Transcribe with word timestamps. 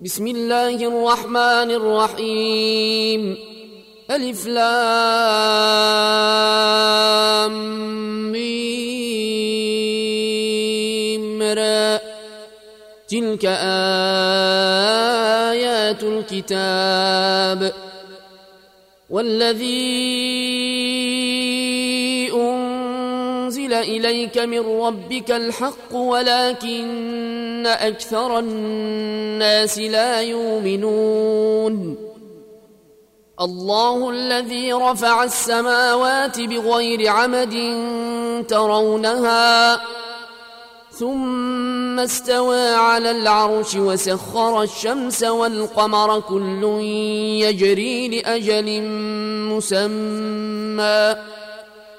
بسم 0.00 0.26
الله 0.26 0.86
الرحمن 0.86 1.70
الرحيم. 1.70 3.36
ألف 4.10 4.46
لام 4.46 5.02
را. 11.42 12.00
تلك 13.08 13.44
آيات 15.50 16.02
الكتاب. 16.02 17.72
والذي 19.10 20.37
أنزل 23.72 24.06
إليك 24.06 24.38
من 24.38 24.80
ربك 24.80 25.30
الحق 25.30 25.94
ولكن 25.94 27.66
أكثر 27.66 28.38
الناس 28.38 29.78
لا 29.78 30.20
يؤمنون. 30.20 31.96
الله 33.40 34.10
الذي 34.10 34.72
رفع 34.72 35.24
السماوات 35.24 36.40
بغير 36.40 37.08
عمد 37.08 37.54
ترونها 38.48 39.80
ثم 40.90 41.98
استوى 42.00 42.74
على 42.74 43.10
العرش 43.10 43.74
وسخر 43.74 44.62
الشمس 44.62 45.22
والقمر 45.22 46.20
كل 46.20 46.64
يجري 47.44 48.08
لأجل 48.08 48.82
مسمى. 49.52 51.37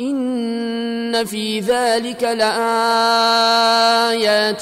إن 0.00 1.24
في 1.24 1.60
ذلك 1.60 2.22
لآيات 2.22 2.64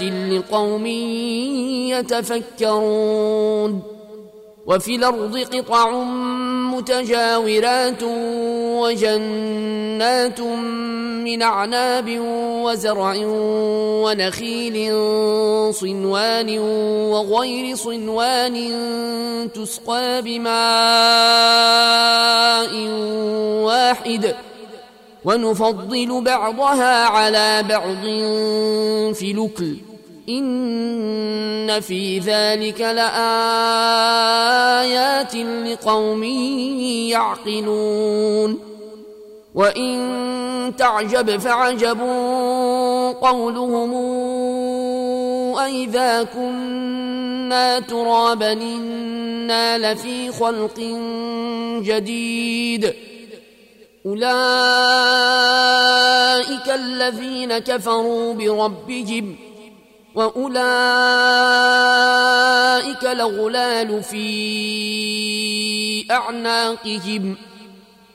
لقوم 0.03 0.87
يتفكرون. 2.67 3.92
وفي 4.67 4.95
الأرض 4.97 5.39
قطع 5.39 5.91
متجاورات 6.75 8.03
وجنات 8.83 10.41
من 10.41 11.43
أعناب 11.43 12.19
وزرع 12.65 13.15
ونخيل 14.05 14.75
صنوان 15.75 16.59
وغير 17.09 17.77
صنوان 17.77 18.57
تسقى 19.55 20.23
بماء 20.23 20.53
واحد 23.67 24.35
ونفضل 25.25 26.21
بعضها 26.25 27.05
على 27.07 27.65
بعض 27.69 28.03
في 29.15 29.33
لكل 29.33 29.92
إن 30.29 31.81
في 31.81 32.19
ذلك 32.19 32.81
لآيات 32.81 33.35
لقوم 35.37 36.23
يعقلون. 37.13 38.59
وإن 39.55 40.73
تعجب 40.79 41.37
فعجب 41.37 42.01
قولهم 43.21 43.95
أئذا 45.59 46.23
كنا 46.23 47.81
ترابا 47.81 48.53
إنا 48.53 49.93
لفي 49.93 50.33
خلق 50.33 50.81
جديد. 51.83 52.95
أولئك 54.07 54.29
الذين 56.75 57.59
كفروا 57.59 58.35
بربهم 58.35 59.37
وأولئك 60.15 60.63
الأغلال 63.05 64.03
في 64.03 64.23
أعناقهم 66.11 67.37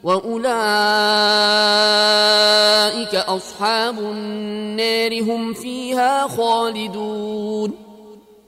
وأولئك 0.03 0.47
أصحاب 3.16 4.00
النار 4.00 5.22
هم 5.22 5.53
فيها 5.53 6.28
خالدون 6.28 7.88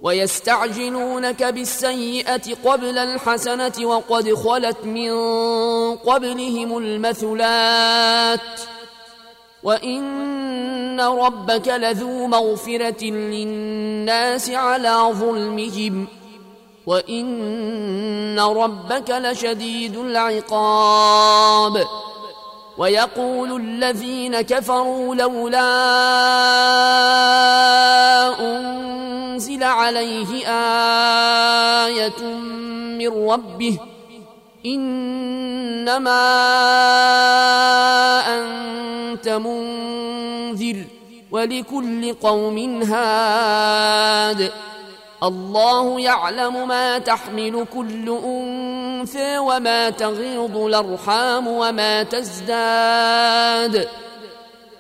ويستعجلونك 0.01 1.43
بالسيئة 1.43 2.55
قبل 2.65 2.97
الحسنة 2.97 3.73
وقد 3.83 4.33
خلت 4.33 4.85
من 4.85 5.11
قبلهم 5.95 6.77
المثلات 6.77 8.39
وإن 9.63 10.38
ربك 10.99 11.67
لذو 11.67 12.27
مغفره 12.27 13.03
للناس 13.03 14.49
على 14.49 15.09
ظلمهم 15.11 16.07
وان 16.85 18.39
ربك 18.39 19.09
لشديد 19.09 19.97
العقاب 19.97 21.85
ويقول 22.77 23.61
الذين 23.61 24.41
كفروا 24.41 25.15
لولا 25.15 25.69
انزل 28.39 29.63
عليه 29.63 30.47
إيه 30.47 32.19
من 32.99 33.29
ربه 33.29 33.79
انما 34.65 36.19
انت 38.27 39.29
منذر 39.29 39.68
ولكل 41.31 42.13
قوم 42.13 42.81
هاد. 42.83 44.51
الله 45.23 45.99
يعلم 45.99 46.67
ما 46.67 46.97
تحمل 46.97 47.65
كل 47.73 48.17
أنثى 48.25 49.37
وما 49.37 49.89
تغيض 49.89 50.57
الأرحام 50.57 51.47
وما 51.47 52.03
تزداد. 52.03 53.87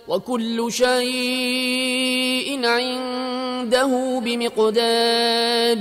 وكل 0.07 0.71
شيء 0.71 2.65
عنده 2.65 4.21
بمقدار. 4.23 5.77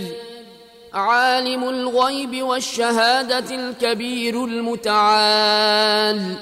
عالم 0.94 1.68
الغيب 1.68 2.42
والشهادة 2.42 3.54
الكبير 3.56 4.44
المتعال. 4.44 6.34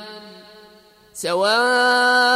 سواء 1.14 2.35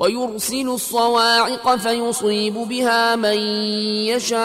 ويرسل 0.00 0.68
الصواعق 0.68 1.76
فيصيب 1.76 2.54
بها 2.54 3.16
من 3.16 3.38
يشاء 4.06 4.38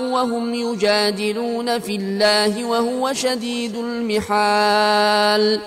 وهم 0.00 0.54
يجادلون 0.54 1.78
في 1.78 1.96
الله 1.96 2.64
وهو 2.64 3.12
شديد 3.12 3.76
المحال. 3.76 5.60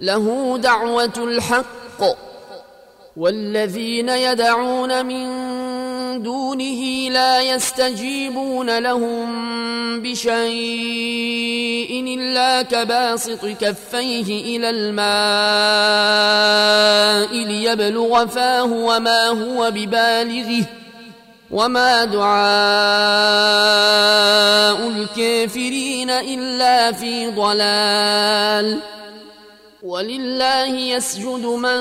له 0.00 0.58
دعوة 0.58 1.12
الحق. 1.16 2.18
والذين 3.16 4.08
يدعون 4.08 5.06
من 5.06 5.28
دونه 6.22 7.10
لا 7.10 7.42
يستجيبون 7.42 8.78
لهم 8.78 9.28
بشيء. 10.02 11.47
إلا 12.38 12.62
كباسط 12.62 13.46
كفيه 13.46 14.56
إلى 14.56 14.70
الماء 14.70 15.04
ليبلغ 17.46 18.26
فاه 18.26 18.64
وما 18.64 19.26
هو 19.26 19.70
ببالغه 19.70 20.64
وما 21.50 22.04
دعاء 22.04 22.38
الكافرين 24.88 26.10
إلا 26.10 26.92
في 26.92 27.26
ضلال 27.26 28.78
ولله 29.88 30.76
يسجد 30.76 31.44
من 31.46 31.80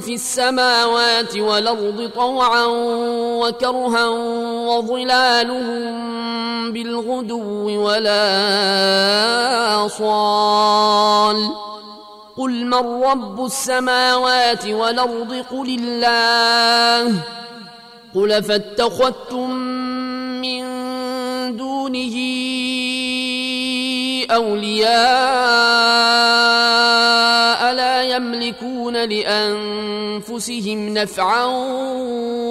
في 0.00 0.14
السماوات 0.14 1.36
والأرض 1.36 2.10
طوعا 2.14 2.64
وكرها 3.44 4.08
وظلالهم 4.68 5.92
بالغدو 6.72 7.84
ولا 7.84 8.24
صال. 9.88 11.50
قل 12.36 12.66
من 12.66 13.02
رب 13.04 13.44
السماوات 13.44 14.66
والأرض؟ 14.66 15.44
قل 15.50 15.78
الله. 15.80 17.12
قل 18.14 18.42
فاتخذتم 18.42 19.50
من 20.40 20.62
دونه 21.56 22.16
أولياء 24.30 25.82
يملكون 28.22 29.04
لأنفسهم 29.04 30.88
نفعا 30.88 31.44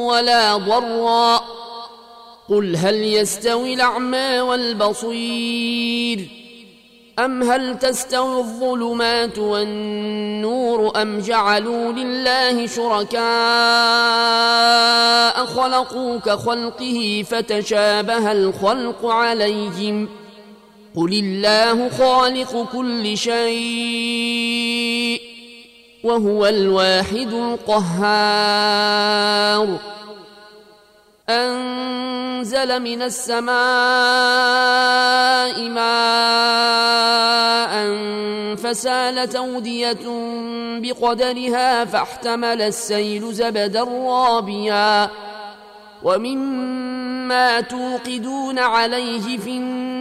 ولا 0.06 0.57
ضرا. 0.57 1.41
قل 2.50 2.75
هل 2.75 2.95
يستوي 2.95 3.73
الأعمى 3.73 4.39
والبصير؟ 4.39 6.29
أم 7.19 7.44
هل 7.44 7.79
تستوي 7.79 8.39
الظلمات 8.39 9.38
والنور؟ 9.38 11.01
أم 11.01 11.19
جعلوا 11.19 11.91
لله 11.91 12.68
شركاء 12.68 13.21
خلقوا 15.45 16.18
كخلقه 16.18 17.25
فتشابه 17.29 18.31
الخلق 18.31 19.06
عليهم 19.06 20.06
ۖ؟ 20.06 20.09
قل 20.95 21.13
الله 21.13 21.89
خالق 21.89 22.68
كل 22.73 23.18
شيء. 23.18 25.21
وهو 26.03 26.45
الواحد 26.45 27.33
القهار. 27.33 28.88
أنزل 31.30 32.80
من 32.80 33.01
السماء 33.01 33.51
ماء 35.69 35.92
فسالت 38.56 39.36
أودية 39.36 39.98
بقدرها 40.80 41.86
فاحتمل 41.86 42.62
السيل 42.62 43.33
زبدا 43.33 43.83
رابيا. 43.83 45.09
ومما 46.04 47.62
توقدون 47.62 48.59
عليه 48.59 49.38
في 49.38 49.50
النار 49.50 49.81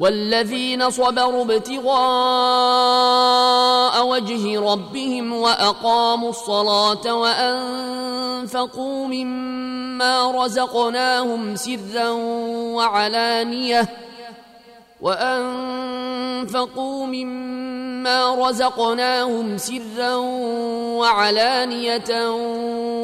والذين 0.00 0.90
صبروا 0.90 1.44
ابتغاء 1.44 1.96
وجه 4.06 4.60
ربهم 4.60 5.32
وأقاموا 5.32 6.30
الصلاة 6.30 7.14
وأنفقوا 7.14 9.06
مما 9.06 10.44
رزقناهم 10.44 11.56
سرا 11.56 12.10
وعلانية 12.74 13.88
وأنفقوا 15.00 17.06
مما 17.06 18.48
رزقناهم 18.48 19.58
سرا 19.58 20.14
وعلانية 20.96 22.30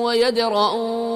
ويدرؤون 0.02 1.15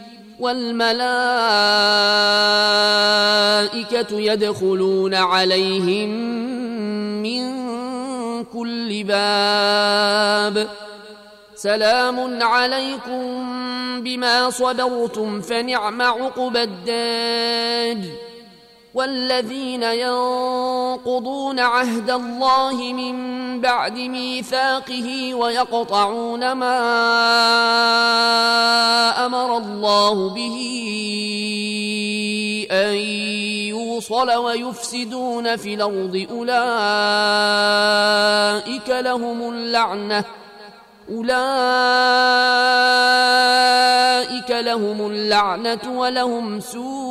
والملائكة 0.41 0.91
يدخلون 4.11 5.13
عليهم 5.13 6.09
من 7.21 7.43
كل 8.43 9.03
باب. 9.03 10.67
سلام 11.55 12.43
عليكم 12.43 13.21
بما 14.01 14.49
صبرتم 14.49 15.41
فنعم 15.41 16.01
عقب 16.01 16.57
الدار 16.57 18.30
والذين 18.93 19.83
ينقضون 19.83 21.59
عهد 21.59 22.09
الله 22.09 22.93
من 22.93 23.15
بعد 23.61 23.97
ميثاقه 23.97 25.33
ويقطعون 25.33 26.51
ما 26.51 26.81
أمر 29.25 29.57
الله 29.57 30.29
به 30.29 30.57
أن 32.71 32.95
يوصل 33.71 34.31
ويفسدون 34.31 35.55
في 35.55 35.73
الأرض 35.73 36.27
أولئك 36.31 36.49
لهم 38.89 39.53
اللعنة 39.53 40.25
أولئك 41.11 41.31
لهم 44.51 45.11
اللعنة 45.11 45.99
ولهم 45.99 46.59
سوء 46.59 47.10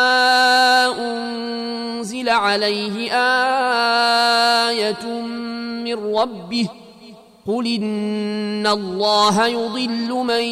عليه 2.31 3.11
آية 4.69 5.05
من 5.83 6.15
ربه 6.15 6.67
قل 7.47 7.67
إن 7.67 8.67
الله 8.67 9.47
يضل 9.47 10.09
من 10.13 10.43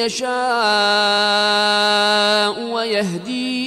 يشاء 0.00 0.30
ويهدي 2.72 3.60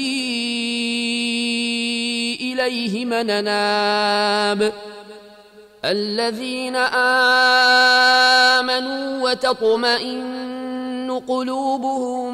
إليه 2.53 3.05
من 3.05 3.43
ناب 3.43 4.73
الذين 5.85 6.75
آمنوا 8.55 9.29
وتطمئن 9.31 11.21
قلوبهم 11.27 12.33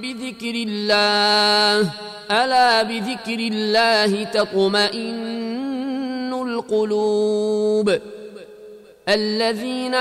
بذكر 0.00 0.54
الله 0.54 1.90
ألا 2.30 2.82
بذكر 2.82 3.38
الله 3.38 4.24
تطمئن 4.24 6.32
القلوب 6.32 7.98
الذين 9.08 9.94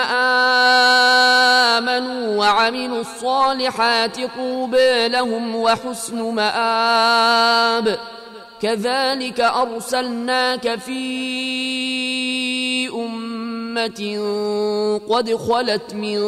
آمنوا 1.84 2.38
وعملوا 2.38 3.02
الصالحات 3.02 4.18
طوبى 4.36 5.08
لهم 5.08 5.56
وحسن 5.56 6.22
مآب 6.22 7.98
كذلك 8.62 9.40
أرسلناك 9.40 10.80
في 10.80 10.94
أمة 13.74 15.00
قد 15.10 15.36
خلت 15.36 15.94
من 15.94 16.22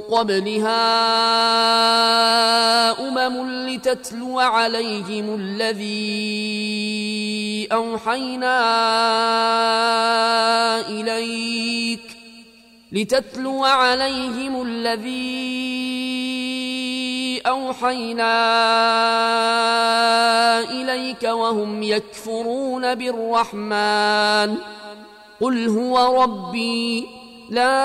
قبلها 0.00 0.80
أمم 3.08 3.68
لتتلو 3.68 4.38
عليهم 4.38 5.34
الذي 5.34 6.48
أوحينا 7.72 8.60
إليك 10.88 12.00
لتتلو 12.92 13.64
عليهم 13.64 14.62
الذي 14.62 15.80
أوحينا 17.46 18.30
إليك 20.70 21.22
وهم 21.22 21.82
يكفرون 21.82 22.94
بالرحمن 22.94 24.56
قل 25.40 25.68
هو 25.68 26.22
ربي 26.22 27.06
لا 27.50 27.80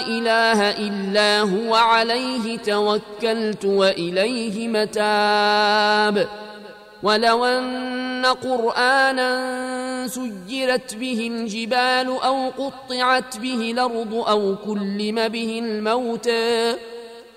إله 0.00 0.70
إلا 0.70 1.40
هو 1.40 1.74
عليه 1.74 2.58
توكلت 2.58 3.64
وإليه 3.64 4.68
متاب. 4.68 6.28
ولو 7.02 7.44
أن 7.44 8.26
قرآنا 8.26 9.30
سجرت 10.06 10.94
به 10.94 11.30
الجبال 11.32 12.06
أو 12.24 12.50
قطعت 12.58 13.38
به 13.38 13.70
الأرض 13.70 14.14
أو 14.14 14.56
كلم 14.66 15.28
به 15.28 15.58
الموتى 15.64 16.76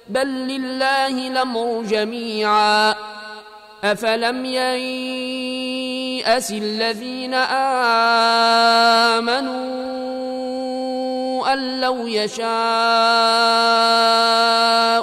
بل 0.09 0.27
لله 0.27 1.27
الأمر 1.27 1.83
جميعا. 1.83 2.95
افلم 3.83 4.45
يياس 4.45 5.71
الذين 6.51 7.33
امنوا 9.13 9.63
ان 11.53 11.81
لو 11.81 12.07
يشاء 12.07 12.47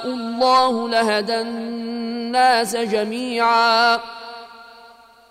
الله 0.06 0.88
لهدى 0.88 1.40
الناس 1.40 2.76
جميعا 2.76 4.00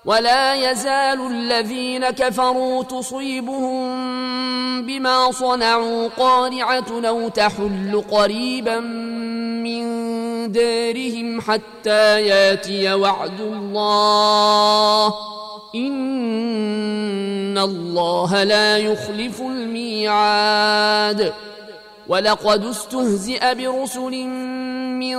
ولا 0.05 0.55
يزال 0.55 1.27
الذين 1.27 2.09
كفروا 2.09 2.83
تصيبهم 2.83 3.89
بما 4.85 5.31
صنعوا 5.31 6.07
قارعه 6.07 6.85
أو 7.05 7.29
تحل 7.29 8.03
قريبا 8.11 8.79
من 8.79 9.98
دارهم 10.51 11.41
حتى 11.41 12.21
ياتي 12.21 12.93
وعد 12.93 13.39
الله. 13.39 15.13
إن 15.75 17.57
الله 17.57 18.43
لا 18.43 18.77
يخلف 18.77 19.41
الميعاد. 19.41 21.33
ولقد 22.07 22.65
استهزئ 22.65 23.55
برسل 23.55 24.25
من 24.99 25.17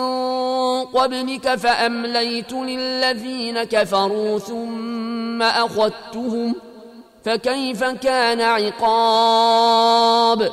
قبلك 0.84 1.54
فأمليت 1.54 2.52
للذين 2.52 3.62
كفروا 3.62 4.38
ثم 4.38 5.42
أخذتهم. 5.42 6.54
فكيف 7.24 7.84
كان 7.84 8.40
عقاب؟ 8.40 10.52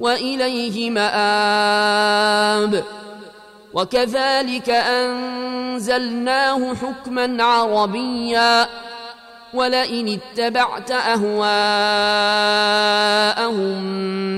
وإليه 0.00 0.90
مآب. 0.90 2.84
وكذلك 3.74 4.70
أنزلناه 4.70 6.74
حكما 6.74 7.44
عربيا. 7.44 8.66
ولئن 9.54 10.08
اتبعت 10.08 10.90
أهواءهم 10.90 11.40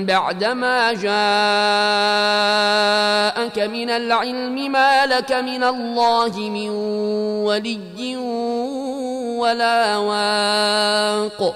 بعدما 0.05 0.93
جاءك 0.93 1.09
من 3.59 3.89
العلم 3.89 4.71
ما 4.71 5.05
لك 5.05 5.31
من 5.31 5.63
الله 5.63 6.37
من 6.37 6.69
ولي 7.45 8.15
ولا 9.37 9.97
واق. 9.97 11.55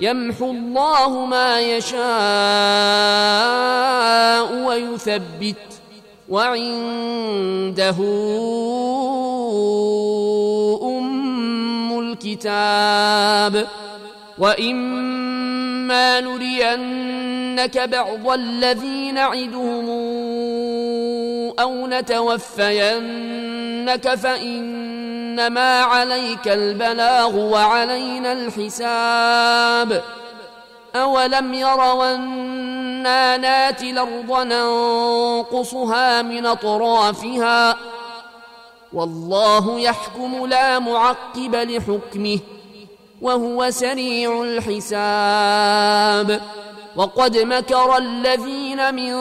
يمحو 0.00 0.50
الله 0.50 1.26
ما 1.26 1.60
يشاء 1.60 1.96
ويثبت 4.66 5.56
وعنده 6.28 7.96
أم 10.82 12.00
الكتاب 12.00 13.66
وإما 14.38 16.20
نرينك 16.20 17.78
بعض 17.78 18.28
الذي 18.28 19.12
نعدهم 19.12 19.88
أو 21.58 21.86
نتوفينك 21.86 23.34
فإنما 24.14 25.80
عليك 25.80 26.48
البلاغ 26.48 27.36
وعلينا 27.36 28.32
الحساب. 28.32 30.02
أولم 30.96 31.54
يروا 31.54 32.14
أنا 32.14 33.36
ناتي 33.36 33.90
الأرض 33.90 34.46
ننقصها 34.46 36.22
من 36.22 36.46
أطرافها؟ 36.46 37.76
والله 38.92 39.80
يحكم 39.80 40.46
لا 40.46 40.78
معقب 40.78 41.54
لحكمه 41.54 42.38
وهو 43.22 43.70
سريع 43.70 44.42
الحساب. 44.42 44.80
وقد 46.96 47.36
مكر 47.36 47.96
الذين 47.96 48.94
من 48.94 49.14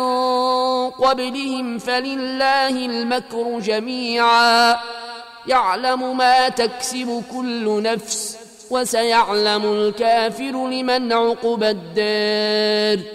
قبلهم 0.89 1.77
فلله 1.77 2.69
المكر 2.69 3.59
جميعا. 3.59 4.77
يعلم 5.47 6.17
ما 6.17 6.49
تكسب 6.49 7.23
كل 7.31 7.81
نفس 7.83 8.37
وسيعلم 8.69 9.63
الكافر 9.73 10.67
لمن 10.67 11.13
عقب 11.13 11.63
الدار. 11.63 13.05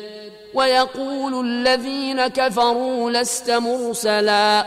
ويقول 0.54 1.46
الذين 1.46 2.26
كفروا 2.26 3.10
لست 3.10 3.50
مرسلا. 3.50 4.66